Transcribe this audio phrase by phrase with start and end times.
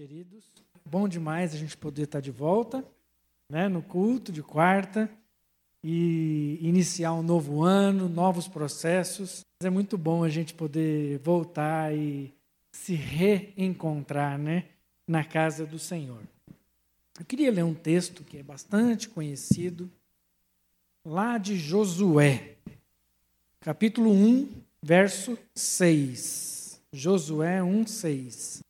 [0.00, 0.46] queridos.
[0.82, 2.82] Bom demais a gente poder estar de volta,
[3.50, 5.10] né, no culto de quarta
[5.84, 9.44] e iniciar um novo ano, novos processos.
[9.62, 12.32] É muito bom a gente poder voltar e
[12.72, 14.70] se reencontrar, né,
[15.06, 16.22] na casa do Senhor.
[17.18, 19.90] Eu queria ler um texto que é bastante conhecido,
[21.04, 22.56] lá de Josué,
[23.60, 24.48] capítulo 1,
[24.82, 26.80] verso 6.
[26.90, 28.69] Josué 1, 6.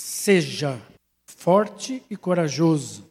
[0.00, 0.80] Seja
[1.26, 3.10] forte e corajoso,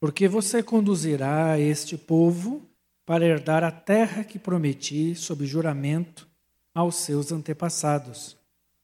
[0.00, 2.62] porque você conduzirá este povo
[3.04, 6.26] para herdar a terra que prometi sob juramento
[6.74, 8.34] aos seus antepassados.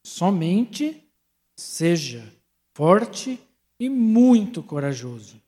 [0.04, 1.02] Somente
[1.56, 2.22] seja
[2.74, 3.40] forte
[3.80, 5.40] e muito corajoso.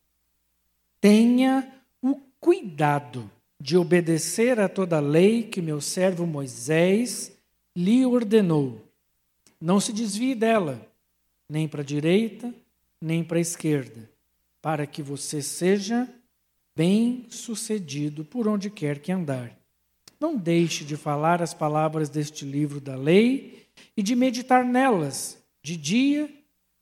[0.99, 7.31] Tenha o cuidado de obedecer a toda a lei que meu servo Moisés
[7.77, 8.83] lhe ordenou.
[9.61, 10.88] Não se desvie dela
[11.49, 12.55] nem para a direita,
[13.01, 14.11] nem para a esquerda,
[14.61, 16.09] para que você seja
[16.77, 19.57] bem-sucedido por onde quer que andar.
[20.21, 25.77] Não deixe de falar as palavras deste livro da lei e de meditar nelas de
[25.77, 26.29] dia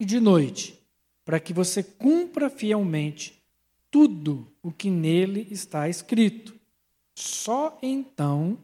[0.00, 0.78] e de noite,
[1.24, 3.42] para que você cumpra fielmente
[3.90, 6.54] tudo o que nele está escrito.
[7.14, 8.58] Só então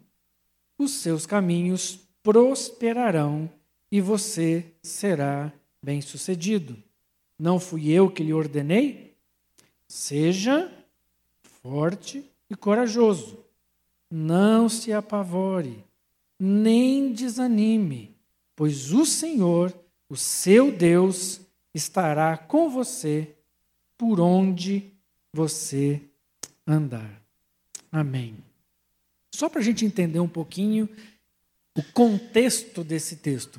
[0.79, 3.51] os seus caminhos prosperarão
[3.91, 6.77] e você será bem-sucedido.
[7.39, 9.15] Não fui eu que lhe ordenei?
[9.89, 10.73] Seja
[11.63, 13.39] forte e corajoso.
[14.11, 15.85] Não se apavore,
[16.39, 18.15] nem desanime,
[18.55, 19.75] pois o Senhor,
[20.09, 21.41] o seu Deus,
[21.75, 23.35] estará com você
[23.97, 24.93] por onde
[25.33, 26.01] você
[26.67, 27.23] andar.
[27.91, 28.37] Amém.
[29.35, 30.89] Só para a gente entender um pouquinho
[31.75, 33.59] o contexto desse texto.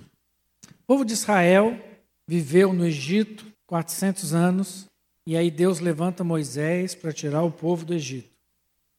[0.69, 1.79] O povo de Israel
[2.27, 4.87] viveu no Egito 400 anos,
[5.25, 8.29] e aí Deus levanta Moisés para tirar o povo do Egito.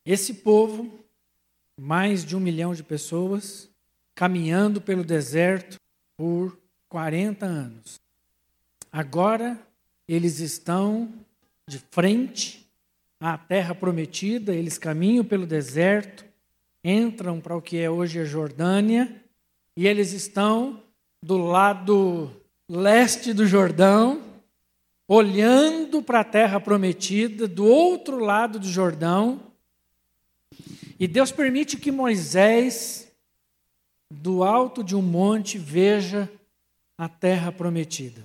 [0.05, 0.99] Esse povo,
[1.79, 3.69] mais de um milhão de pessoas,
[4.15, 5.77] caminhando pelo deserto
[6.17, 6.59] por
[6.89, 8.01] 40 anos.
[8.91, 9.59] Agora
[10.07, 11.13] eles estão
[11.67, 12.69] de frente
[13.19, 16.25] à terra prometida, eles caminham pelo deserto,
[16.83, 19.23] entram para o que é hoje a Jordânia,
[19.77, 20.83] e eles estão
[21.23, 22.31] do lado
[22.69, 24.23] leste do Jordão,
[25.07, 29.41] olhando para a terra prometida, do outro lado do Jordão.
[30.99, 33.09] E Deus permite que Moisés,
[34.11, 36.31] do alto de um monte, veja
[36.97, 38.23] a terra prometida.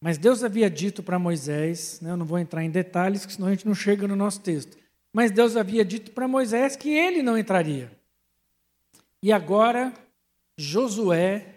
[0.00, 3.50] Mas Deus havia dito para Moisés, né, eu não vou entrar em detalhes, senão a
[3.50, 4.76] gente não chega no nosso texto.
[5.12, 7.90] Mas Deus havia dito para Moisés que ele não entraria.
[9.22, 9.92] E agora,
[10.58, 11.53] Josué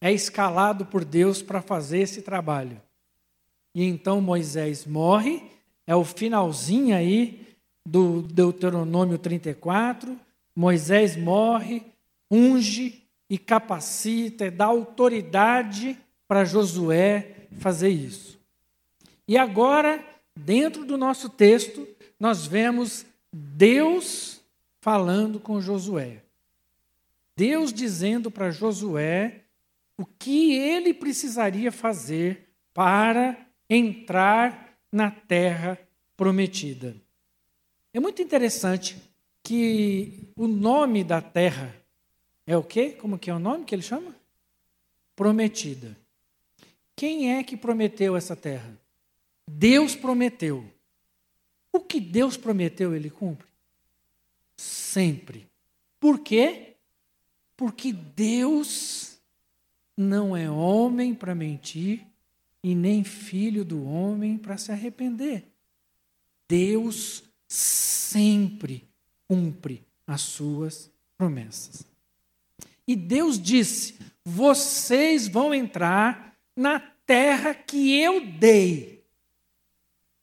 [0.00, 2.80] é escalado por Deus para fazer esse trabalho.
[3.74, 5.42] E então Moisés morre,
[5.86, 7.46] é o finalzinho aí
[7.84, 10.18] do Deuteronômio 34.
[10.54, 11.82] Moisés morre,
[12.30, 18.38] unge e capacita, dá autoridade para Josué fazer isso.
[19.28, 21.86] E agora, dentro do nosso texto,
[22.18, 24.40] nós vemos Deus
[24.80, 26.22] falando com Josué.
[27.36, 29.42] Deus dizendo para Josué
[29.98, 33.36] o que ele precisaria fazer para
[33.68, 35.78] entrar na terra
[36.16, 36.96] prometida.
[37.92, 38.96] É muito interessante
[39.42, 41.74] que o nome da terra
[42.46, 42.90] é o quê?
[42.90, 44.14] Como que é o nome que ele chama?
[45.14, 45.96] Prometida.
[46.94, 48.78] Quem é que prometeu essa terra?
[49.48, 50.64] Deus prometeu.
[51.72, 53.46] O que Deus prometeu, ele cumpre.
[54.56, 55.46] Sempre.
[56.00, 56.76] Por quê?
[57.56, 59.15] Porque Deus
[59.96, 62.06] não é homem para mentir
[62.62, 65.44] e nem filho do homem para se arrepender.
[66.48, 68.86] Deus sempre
[69.26, 71.84] cumpre as suas promessas.
[72.86, 79.04] E Deus disse: vocês vão entrar na terra que eu dei.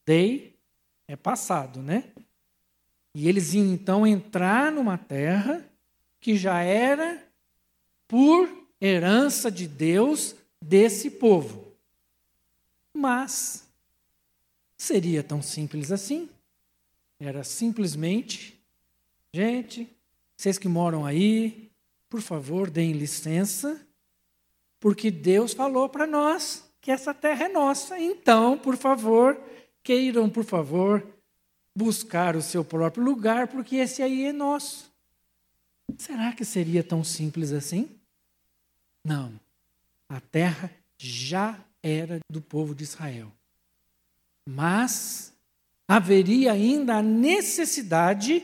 [0.06, 0.54] Dei
[1.08, 2.04] é passado, né?
[3.14, 5.64] E eles iam então entrar numa terra
[6.20, 7.22] que já era
[8.08, 11.72] por herança de Deus desse povo.
[12.92, 13.66] Mas
[14.76, 16.28] seria tão simples assim?
[17.18, 18.60] Era simplesmente,
[19.32, 19.88] gente,
[20.36, 21.70] vocês que moram aí,
[22.10, 23.80] por favor, deem licença,
[24.78, 27.98] porque Deus falou para nós que essa terra é nossa.
[27.98, 29.40] Então, por favor,
[29.82, 31.06] queiram, por favor,
[31.74, 34.92] buscar o seu próprio lugar, porque esse aí é nosso.
[35.96, 37.93] Será que seria tão simples assim?
[39.04, 39.38] Não.
[40.08, 43.30] A terra já era do povo de Israel.
[44.46, 45.32] Mas
[45.86, 48.42] haveria ainda a necessidade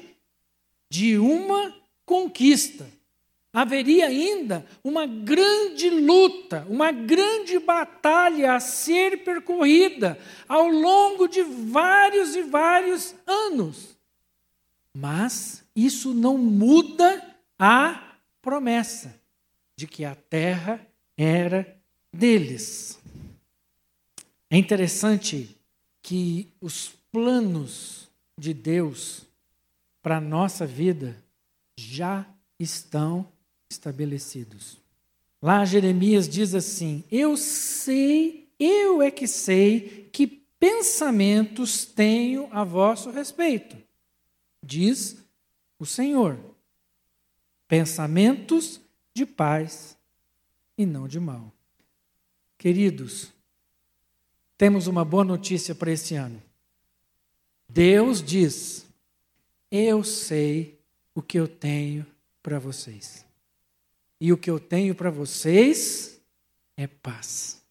[0.90, 1.74] de uma
[2.04, 2.86] conquista.
[3.52, 10.18] Haveria ainda uma grande luta, uma grande batalha a ser percorrida
[10.48, 13.96] ao longo de vários e vários anos.
[14.94, 19.19] Mas isso não muda a promessa
[19.80, 20.86] de que a terra
[21.16, 21.74] era
[22.12, 22.98] deles.
[24.50, 25.56] É interessante
[26.02, 29.22] que os planos de Deus
[30.02, 31.16] para a nossa vida
[31.78, 32.26] já
[32.58, 33.26] estão
[33.70, 34.76] estabelecidos.
[35.40, 43.10] Lá Jeremias diz assim: Eu sei, eu é que sei que pensamentos tenho a vosso
[43.10, 43.78] respeito,
[44.62, 45.24] diz
[45.78, 46.38] o Senhor.
[47.66, 48.78] Pensamentos
[49.14, 49.96] de paz
[50.76, 51.52] e não de mal.
[52.56, 53.32] Queridos,
[54.56, 56.42] temos uma boa notícia para esse ano.
[57.68, 58.86] Deus diz:
[59.70, 60.78] Eu sei
[61.14, 62.06] o que eu tenho
[62.42, 63.24] para vocês.
[64.20, 66.20] E o que eu tenho para vocês
[66.76, 67.62] é paz.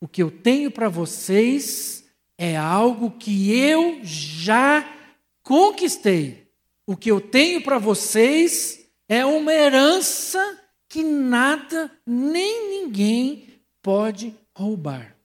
[0.00, 2.04] O que eu tenho para vocês
[2.38, 4.82] é algo que eu já
[5.42, 6.48] conquistei.
[6.86, 8.79] O que eu tenho para vocês
[9.10, 10.38] é uma herança
[10.88, 15.16] que nada nem ninguém pode roubar.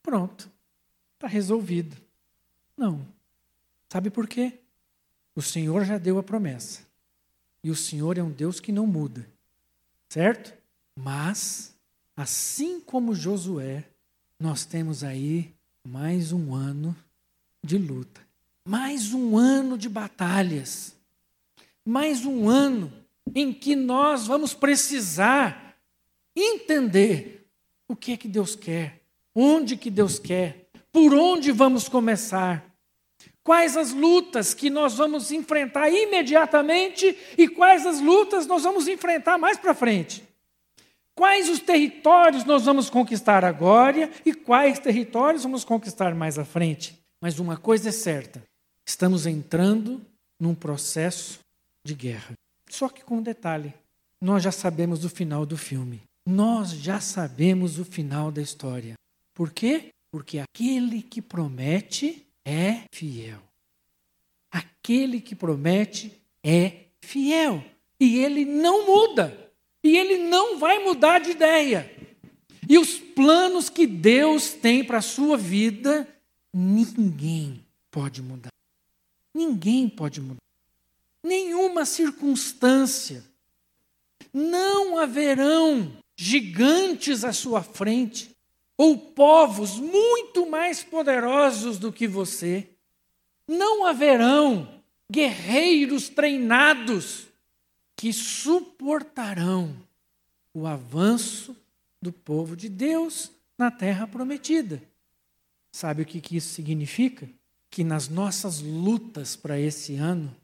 [0.00, 0.48] Pronto,
[1.14, 1.96] está resolvido.
[2.76, 3.04] Não.
[3.88, 4.60] Sabe por quê?
[5.34, 6.82] O Senhor já deu a promessa.
[7.64, 9.26] E o Senhor é um Deus que não muda.
[10.08, 10.54] Certo?
[10.94, 11.74] Mas,
[12.16, 13.84] assim como Josué,
[14.38, 15.52] nós temos aí
[15.84, 16.94] mais um ano
[17.64, 18.20] de luta,
[18.64, 20.94] mais um ano de batalhas,
[21.84, 22.92] mais um ano
[23.34, 25.76] em que nós vamos precisar
[26.34, 27.46] entender
[27.88, 29.00] o que é que Deus quer,
[29.34, 32.64] onde que Deus quer, por onde vamos começar.
[33.42, 39.36] Quais as lutas que nós vamos enfrentar imediatamente e quais as lutas nós vamos enfrentar
[39.36, 40.22] mais para frente?
[41.14, 46.98] Quais os territórios nós vamos conquistar agora e quais territórios vamos conquistar mais à frente?
[47.20, 48.42] Mas uma coisa é certa:
[48.86, 50.00] estamos entrando
[50.38, 51.41] num processo
[51.84, 52.34] de guerra.
[52.68, 53.74] Só que com um detalhe:
[54.20, 56.02] nós já sabemos o final do filme.
[56.24, 58.94] Nós já sabemos o final da história.
[59.34, 59.90] Por quê?
[60.10, 63.40] Porque aquele que promete é fiel.
[64.50, 66.12] Aquele que promete
[66.44, 67.64] é fiel.
[67.98, 69.50] E ele não muda.
[69.82, 71.90] E ele não vai mudar de ideia.
[72.68, 76.06] E os planos que Deus tem para a sua vida,
[76.54, 78.52] ninguém pode mudar.
[79.34, 80.38] Ninguém pode mudar.
[81.22, 83.24] Nenhuma circunstância.
[84.32, 88.34] Não haverão gigantes à sua frente
[88.76, 92.68] ou povos muito mais poderosos do que você.
[93.46, 97.26] Não haverão guerreiros treinados
[97.96, 99.76] que suportarão
[100.54, 101.56] o avanço
[102.00, 104.82] do povo de Deus na terra prometida.
[105.70, 107.28] Sabe o que, isso significa?
[107.70, 110.34] Que nas nossas lutas para esse ano,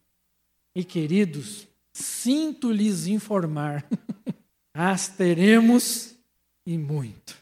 [0.79, 3.85] e queridos, sinto lhes informar,
[4.73, 6.15] as teremos
[6.65, 7.37] e muito.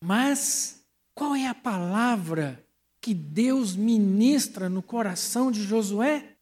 [0.00, 0.80] Mas
[1.12, 2.64] qual é a palavra
[3.00, 6.36] que Deus ministra no coração de Josué?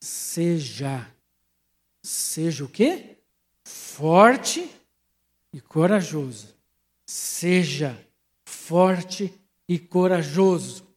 [0.00, 1.06] Seja.
[2.02, 3.18] Seja o quê?
[3.62, 4.66] Forte
[5.52, 6.56] e corajoso.
[7.06, 8.02] Seja
[8.46, 9.30] forte
[9.68, 10.89] e corajoso.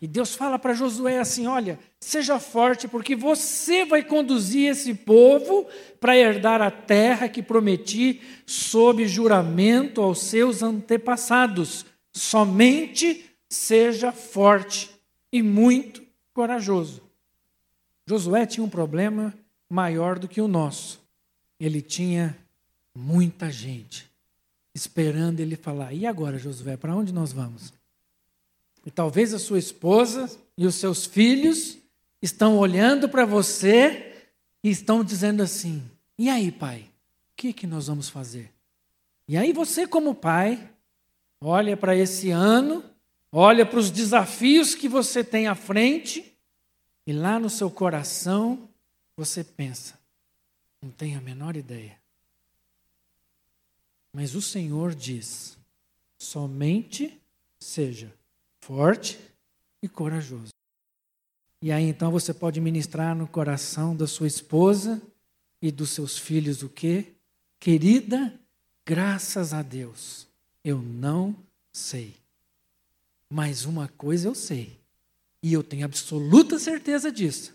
[0.00, 5.66] E Deus fala para Josué assim: olha, seja forte, porque você vai conduzir esse povo
[6.00, 11.84] para herdar a terra que prometi sob juramento aos seus antepassados.
[12.12, 14.90] Somente seja forte
[15.32, 16.02] e muito
[16.32, 17.02] corajoso.
[18.06, 19.34] Josué tinha um problema
[19.68, 21.00] maior do que o nosso.
[21.58, 22.36] Ele tinha
[22.94, 24.08] muita gente
[24.72, 27.72] esperando ele falar: e agora, Josué, para onde nós vamos?
[28.88, 31.76] E talvez a sua esposa e os seus filhos
[32.22, 34.30] estão olhando para você
[34.64, 35.82] e estão dizendo assim:
[36.16, 38.50] e aí, pai, o que, que nós vamos fazer?
[39.28, 40.70] E aí você, como pai,
[41.38, 42.82] olha para esse ano,
[43.30, 46.34] olha para os desafios que você tem à frente,
[47.06, 48.70] e lá no seu coração
[49.14, 49.98] você pensa:
[50.80, 51.98] não tenho a menor ideia.
[54.14, 55.58] Mas o Senhor diz:
[56.16, 57.20] somente
[57.60, 58.16] seja
[58.68, 59.18] forte
[59.82, 60.52] e corajoso.
[61.62, 65.00] E aí então você pode ministrar no coração da sua esposa
[65.62, 67.06] e dos seus filhos o quê?
[67.58, 68.38] Querida,
[68.84, 70.28] graças a Deus,
[70.62, 71.34] Eu não
[71.72, 72.14] sei.
[73.30, 74.78] Mas uma coisa eu sei,
[75.42, 77.54] e eu tenho absoluta certeza disso.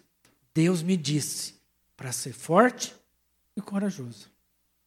[0.51, 1.53] Deus me disse
[1.95, 2.95] para ser forte
[3.55, 4.31] e corajoso.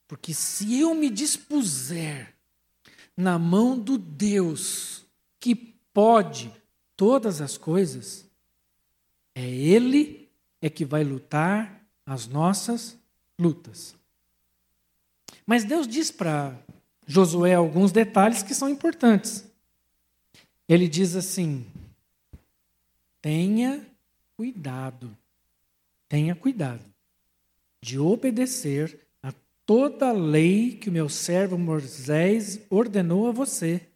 [0.09, 2.35] Porque se eu me dispuser
[3.16, 5.04] na mão do Deus
[5.38, 6.52] que pode
[6.94, 8.26] todas as coisas,
[9.34, 10.28] é Ele
[10.60, 12.98] é que vai lutar as nossas
[13.38, 13.96] lutas.
[15.46, 16.54] Mas Deus diz para
[17.06, 19.50] Josué alguns detalhes que são importantes.
[20.68, 21.64] Ele diz assim:
[23.22, 23.82] tenha
[24.36, 25.16] cuidado,
[26.10, 26.84] tenha cuidado
[27.80, 29.32] de obedecer a
[29.64, 33.88] toda a lei que o meu servo Moisés ordenou a você.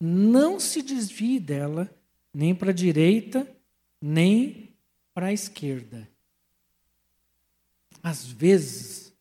[0.00, 1.90] Não se desvie dela,
[2.32, 3.46] nem para a direita,
[4.00, 4.76] nem
[5.12, 6.08] para a esquerda.
[8.02, 9.12] Às vezes,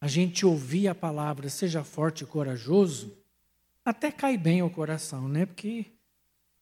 [0.00, 3.16] a gente ouvir a palavra seja forte e corajoso,
[3.84, 5.46] até cai bem ao coração, né?
[5.46, 5.86] Porque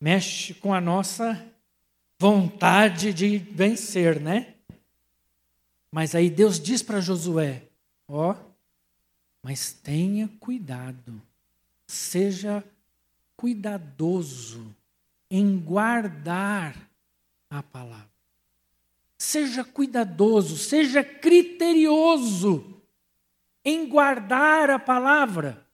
[0.00, 1.47] mexe com a nossa
[2.19, 4.55] vontade de vencer, né?
[5.90, 7.62] Mas aí Deus diz para Josué:
[8.07, 8.35] ó,
[9.43, 11.21] mas tenha cuidado,
[11.87, 12.62] seja
[13.38, 14.75] cuidadoso
[15.30, 16.90] em guardar
[17.49, 18.11] a palavra.
[19.16, 22.83] Seja cuidadoso, seja criterioso
[23.64, 25.64] em guardar a palavra,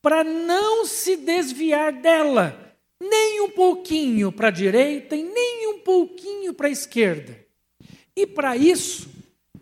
[0.00, 6.54] para não se desviar dela, nem um pouquinho para a direita e nem um pouquinho
[6.54, 7.44] para a esquerda.
[8.14, 9.08] E para isso,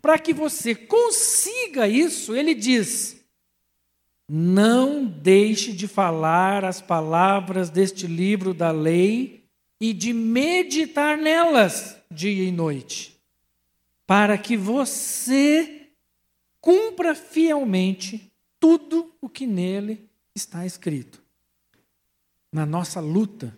[0.03, 3.25] para que você consiga isso, ele diz:
[4.29, 9.45] não deixe de falar as palavras deste livro da lei
[9.81, 13.21] e de meditar nelas dia e noite,
[14.07, 15.89] para que você
[16.61, 21.23] cumpra fielmente tudo o que nele está escrito.
[22.53, 23.57] Na nossa luta,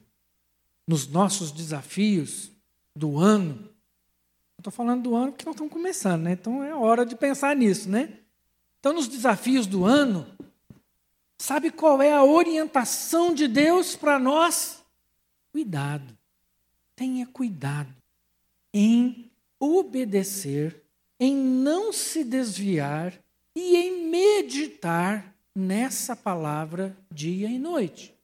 [0.86, 2.50] nos nossos desafios
[2.94, 3.68] do ano,
[4.58, 6.32] Estou falando do ano porque nós estamos começando, né?
[6.32, 8.18] Então é hora de pensar nisso, né?
[8.80, 10.26] Então, nos desafios do ano,
[11.38, 14.82] sabe qual é a orientação de Deus para nós?
[15.52, 16.16] Cuidado.
[16.94, 17.94] Tenha cuidado
[18.72, 20.82] em obedecer,
[21.18, 23.14] em não se desviar
[23.54, 28.14] e em meditar nessa palavra dia e noite.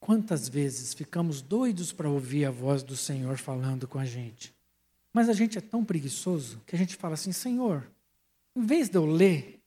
[0.00, 4.54] Quantas vezes ficamos doidos para ouvir a voz do Senhor falando com a gente?
[5.12, 7.90] Mas a gente é tão preguiçoso que a gente fala assim: Senhor,
[8.54, 9.57] em vez de eu ler,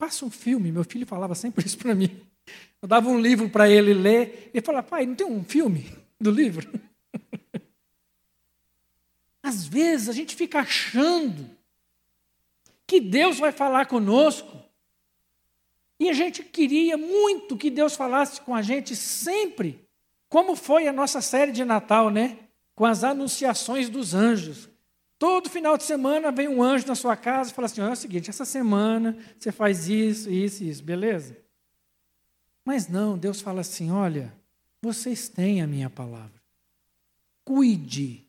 [0.00, 0.72] passa um filme.
[0.72, 2.18] Meu filho falava sempre isso para mim.
[2.80, 6.30] Eu dava um livro para ele ler, ele falava: Pai, não tem um filme do
[6.30, 6.66] livro?
[9.42, 11.50] Às vezes a gente fica achando
[12.86, 14.58] que Deus vai falar conosco.
[15.98, 19.86] E a gente queria muito que Deus falasse com a gente sempre,
[20.30, 22.38] como foi a nossa série de Natal, né?
[22.74, 24.69] Com as anunciações dos anjos.
[25.20, 27.94] Todo final de semana vem um anjo na sua casa e fala assim: é o
[27.94, 31.36] seguinte, essa semana você faz isso, isso e isso, beleza?
[32.64, 34.34] Mas não, Deus fala assim: olha,
[34.80, 36.40] vocês têm a minha palavra.
[37.44, 38.26] Cuide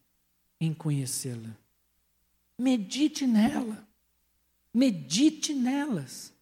[0.60, 1.56] em conhecê-la.
[2.60, 3.88] Medite nela.
[4.74, 6.34] Medite nelas,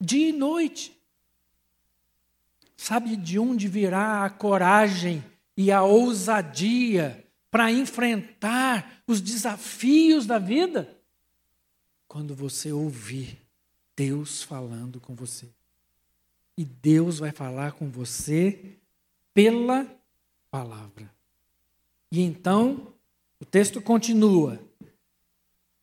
[0.00, 1.00] dia e noite.
[2.76, 5.24] Sabe de onde virá a coragem
[5.56, 7.21] e a ousadia
[7.52, 10.98] para enfrentar os desafios da vida?
[12.08, 13.38] Quando você ouvir
[13.94, 15.48] Deus falando com você.
[16.56, 18.76] E Deus vai falar com você
[19.34, 19.86] pela
[20.50, 21.12] palavra.
[22.10, 22.92] E então,
[23.38, 24.58] o texto continua.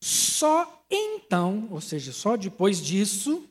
[0.01, 3.47] Só então, ou seja, só depois disso,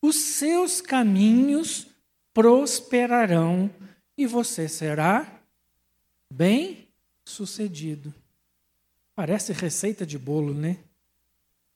[0.00, 1.86] os seus caminhos
[2.32, 3.70] prosperarão
[4.16, 5.40] e você será
[6.32, 6.83] bem
[7.24, 8.12] sucedido.
[9.14, 10.78] Parece receita de bolo, né?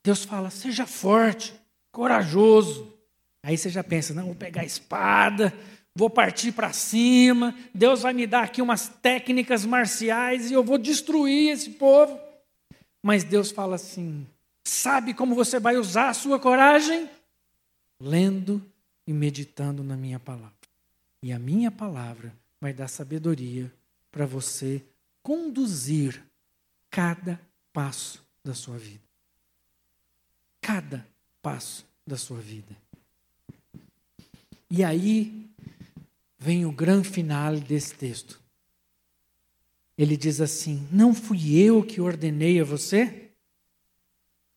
[0.04, 1.54] Deus fala: seja forte,
[1.90, 2.92] corajoso.
[3.42, 5.52] Aí você já pensa: não, vou pegar a espada,
[5.94, 10.78] vou partir para cima, Deus vai me dar aqui umas técnicas marciais e eu vou
[10.78, 12.18] destruir esse povo.
[13.02, 14.26] Mas Deus fala assim:
[14.64, 17.08] sabe como você vai usar a sua coragem?
[18.00, 18.62] Lendo
[19.06, 20.52] e meditando na minha palavra.
[21.22, 23.72] E a minha palavra vai dar sabedoria
[24.12, 24.82] para você
[25.28, 26.24] conduzir
[26.88, 27.38] cada
[27.70, 29.04] passo da sua vida.
[30.58, 31.06] Cada
[31.42, 32.74] passo da sua vida.
[34.70, 35.46] E aí
[36.38, 38.40] vem o grande final desse texto.
[39.98, 43.30] Ele diz assim: Não fui eu que ordenei a você?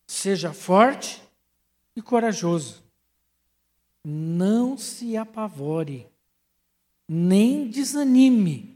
[0.06, 1.22] Seja forte
[1.94, 2.82] e corajoso.
[4.02, 6.06] Não se apavore
[7.06, 8.71] nem desanime.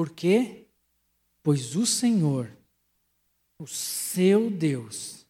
[0.00, 0.64] Por quê?
[1.42, 2.50] Pois o Senhor,
[3.58, 5.26] o seu Deus,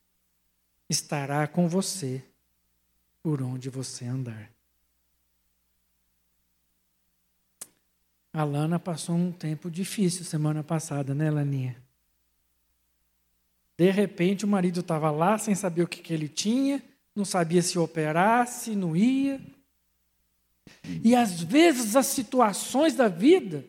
[0.89, 2.25] estará com você
[3.21, 4.49] por onde você andar.
[8.33, 11.77] A Lana passou um tempo difícil semana passada, né, Laninha?
[13.77, 16.81] De repente, o marido estava lá sem saber o que, que ele tinha,
[17.13, 19.41] não sabia se operasse, não ia.
[21.03, 23.69] E às vezes as situações da vida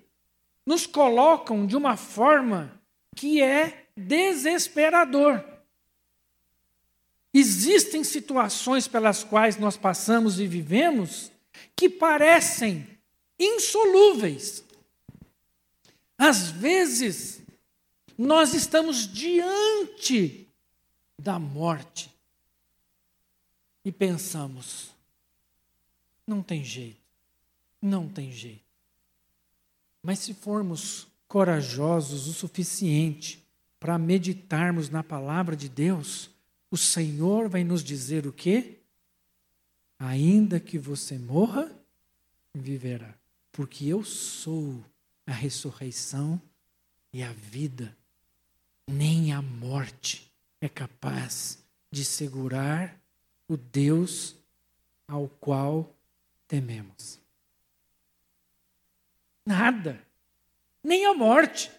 [0.66, 2.80] nos colocam de uma forma
[3.16, 5.44] que é desesperador.
[7.34, 11.32] Existem situações pelas quais nós passamos e vivemos
[11.76, 12.88] que parecem
[13.40, 14.64] insolúveis.
[16.18, 17.42] Às vezes,
[18.18, 20.48] nós estamos diante
[21.18, 22.12] da morte
[23.84, 24.92] e pensamos:
[26.28, 27.02] não tem jeito,
[27.82, 28.71] não tem jeito.
[30.04, 33.46] Mas se formos corajosos o suficiente
[33.80, 36.30] para meditarmos na palavra de Deus,
[36.70, 38.80] o Senhor vai nos dizer o quê?
[40.00, 41.72] Ainda que você morra,
[42.54, 43.14] viverá,
[43.52, 44.84] porque eu sou
[45.26, 46.42] a ressurreição
[47.14, 47.96] e a vida.
[48.88, 53.00] Nem a morte é capaz de segurar
[53.48, 54.36] o Deus
[55.08, 55.96] ao qual
[56.48, 57.21] tememos.
[59.46, 60.06] Nada,
[60.84, 61.72] nem a morte.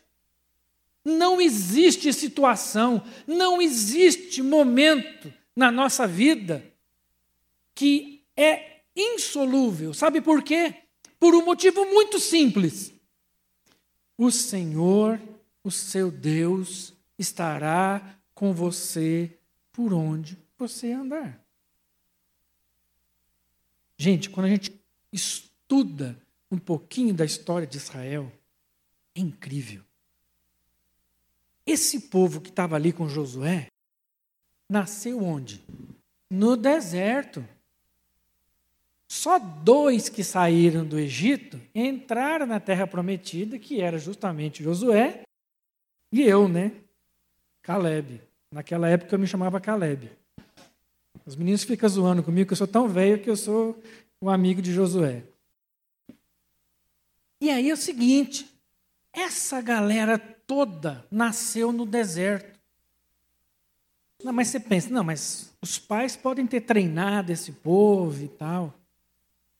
[1.04, 6.64] Não existe situação, não existe momento na nossa vida
[7.74, 9.92] que é insolúvel.
[9.92, 10.74] Sabe por quê?
[11.18, 12.92] Por um motivo muito simples.
[14.16, 15.20] O Senhor,
[15.64, 19.36] o seu Deus, estará com você
[19.72, 21.40] por onde você andar.
[23.96, 24.72] Gente, quando a gente
[25.12, 26.16] estuda
[26.52, 28.30] um pouquinho da história de Israel,
[29.16, 29.82] é incrível.
[31.66, 33.68] Esse povo que estava ali com Josué
[34.68, 35.64] nasceu onde?
[36.30, 37.42] No deserto.
[39.08, 45.22] Só dois que saíram do Egito entraram na terra prometida, que era justamente Josué
[46.12, 46.72] e eu, né?
[47.62, 48.20] Caleb.
[48.50, 50.10] Naquela época eu me chamava Caleb.
[51.24, 53.80] Os meninos ficam zoando comigo que eu sou tão velho que eu sou
[54.20, 55.22] o amigo de Josué.
[57.42, 58.48] E aí é o seguinte:
[59.12, 62.56] essa galera toda nasceu no deserto.
[64.22, 68.72] Não, mas você pensa, não, mas os pais podem ter treinado esse povo e tal.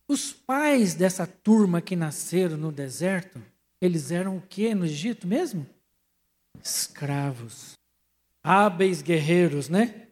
[0.07, 3.43] Os pais dessa turma que nasceram no deserto,
[3.81, 5.67] eles eram o que no Egito mesmo?
[6.63, 7.77] Escravos.
[8.45, 10.07] Hábeis guerreiros, né?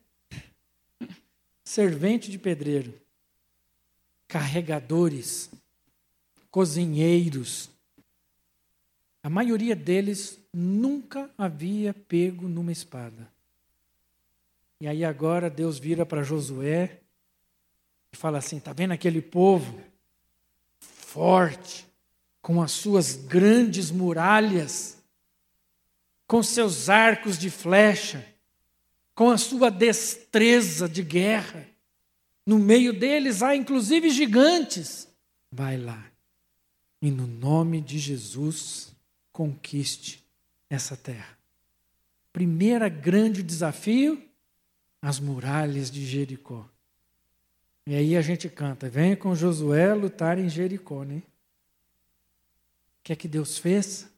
[1.63, 3.01] Servente de pedreiro.
[4.27, 5.49] Carregadores.
[6.51, 7.71] Cozinheiros.
[9.23, 13.31] A maioria deles nunca havia pego numa espada.
[14.81, 17.01] E aí agora Deus vira para Josué
[18.13, 19.81] e fala assim: está vendo aquele povo
[20.79, 21.87] forte,
[22.41, 24.97] com as suas grandes muralhas,
[26.27, 28.27] com seus arcos de flecha,
[29.15, 31.67] com a sua destreza de guerra?
[32.47, 35.07] No meio deles há inclusive gigantes.
[35.53, 36.11] Vai lá.
[37.03, 38.93] E no nome de Jesus,
[39.33, 40.25] conquiste
[40.69, 41.39] essa terra.
[42.33, 44.23] Primeiro grande desafio,
[45.01, 46.69] as muralhas de Jericó.
[47.87, 51.23] E aí a gente canta, venha com Josué lutar em Jericó, né?
[53.01, 54.09] O que é que Deus fez?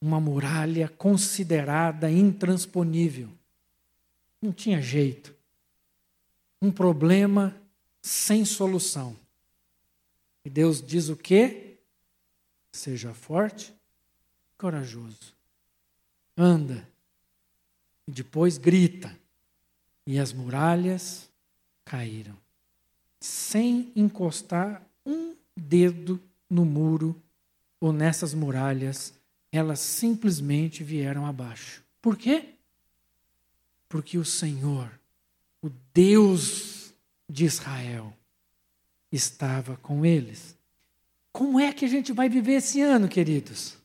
[0.00, 3.30] Uma muralha considerada intransponível.
[4.40, 5.34] Não tinha jeito.
[6.60, 7.56] Um problema
[8.00, 9.16] sem solução.
[10.44, 11.67] E Deus diz o quê?
[12.72, 13.74] Seja forte
[14.56, 15.34] corajoso.
[16.36, 16.86] Anda.
[18.06, 19.16] E depois grita.
[20.06, 21.28] E as muralhas
[21.84, 22.36] caíram.
[23.20, 27.20] Sem encostar um dedo no muro
[27.80, 29.12] ou nessas muralhas,
[29.52, 31.82] elas simplesmente vieram abaixo.
[32.00, 32.54] Por quê?
[33.88, 34.90] Porque o Senhor,
[35.62, 36.92] o Deus
[37.28, 38.12] de Israel,
[39.10, 40.57] estava com eles.
[41.32, 43.76] Como é que a gente vai viver esse ano, queridos?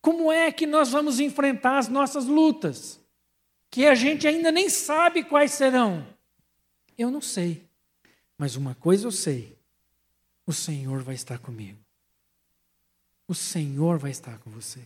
[0.00, 3.00] Como é que nós vamos enfrentar as nossas lutas?
[3.70, 6.06] Que a gente ainda nem sabe quais serão.
[6.96, 7.66] Eu não sei.
[8.38, 9.56] Mas uma coisa eu sei:
[10.46, 11.78] o Senhor vai estar comigo.
[13.28, 14.80] O Senhor vai estar com você.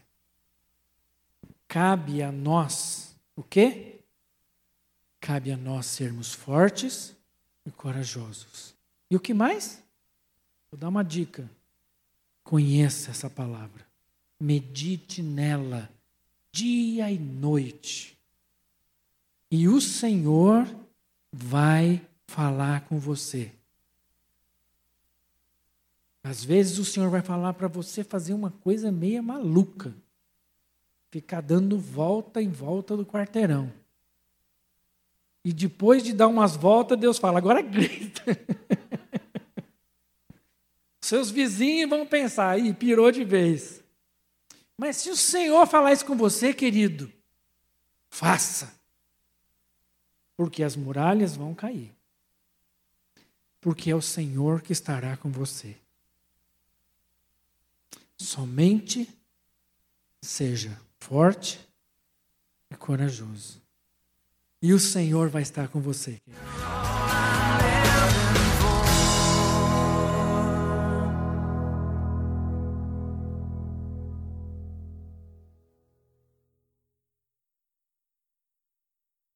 [1.69, 4.01] Cabe a nós o quê?
[5.21, 7.15] Cabe a nós sermos fortes
[7.67, 8.75] e corajosos.
[9.11, 9.83] E o que mais?
[10.71, 11.49] Vou dar uma dica.
[12.43, 13.87] Conheça essa palavra.
[14.41, 15.89] Medite nela
[16.53, 18.19] dia e noite.
[19.51, 20.69] E o Senhor
[21.33, 23.53] vai falar com você.
[26.23, 29.95] Às vezes o Senhor vai falar para você fazer uma coisa meia maluca.
[31.11, 33.73] Ficar dando volta em volta do quarteirão.
[35.45, 38.23] E depois de dar umas voltas, Deus fala: agora grita.
[41.11, 43.83] Seus vizinhos vão pensar, aí pirou de vez.
[44.79, 47.13] Mas se o Senhor falar isso com você, querido,
[48.09, 48.73] faça.
[50.37, 51.93] Porque as muralhas vão cair.
[53.61, 55.77] Porque é o Senhor que estará com você.
[58.17, 59.13] Somente
[60.23, 61.59] seja forte
[62.71, 63.61] e corajoso.
[64.63, 66.23] E o Senhor vai estar com você.